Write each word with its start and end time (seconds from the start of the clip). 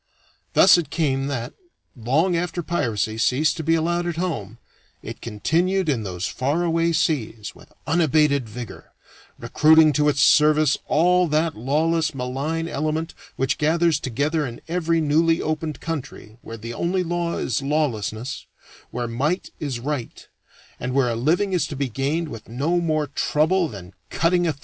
Thus 0.53 0.79
it 0.79 0.89
came 0.89 1.27
that, 1.27 1.53
long 1.95 2.35
after 2.35 2.63
piracy 2.63 3.19
ceased 3.19 3.55
to 3.57 3.63
be 3.63 3.75
allowed 3.75 4.07
at 4.07 4.15
home, 4.15 4.57
it 5.03 5.21
continued 5.21 5.87
in 5.87 6.01
those 6.01 6.25
far 6.27 6.63
away 6.63 6.91
seas 6.91 7.53
with 7.53 7.71
unabated 7.85 8.49
vigor, 8.49 8.93
recruiting 9.37 9.93
to 9.93 10.09
its 10.09 10.19
service 10.19 10.75
all 10.87 11.27
that 11.27 11.55
lawless 11.55 12.15
malign 12.15 12.67
element 12.67 13.13
which 13.35 13.59
gathers 13.59 13.99
together 13.99 14.43
in 14.43 14.59
every 14.67 15.01
newly 15.01 15.39
opened 15.39 15.79
country 15.79 16.39
where 16.41 16.57
the 16.57 16.73
only 16.73 17.03
law 17.03 17.37
is 17.37 17.61
lawlessness, 17.61 18.47
where 18.89 19.07
might 19.07 19.51
is 19.59 19.79
right 19.79 20.27
and 20.79 20.95
where 20.95 21.09
a 21.09 21.15
living 21.15 21.53
is 21.53 21.67
to 21.67 21.75
be 21.75 21.87
gained 21.89 22.27
with 22.27 22.49
no 22.49 22.79
more 22.81 23.05
trouble 23.05 23.67
than 23.67 23.93
cutting 24.09 24.47
a 24.47 24.53
throat. 24.53 24.59